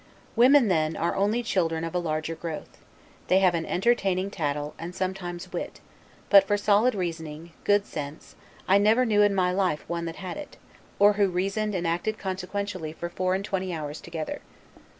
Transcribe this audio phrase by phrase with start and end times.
[0.35, 2.79] Women, then, are only children of a larger growth;
[3.27, 5.79] they have an entertaining tattle, and sometimes wit;
[6.31, 8.33] but for solid reasoning, good sense,
[8.67, 10.57] I never knew in my life one that had it,
[10.97, 14.41] or who reasoned or acted consequentially for four and twenty hours together.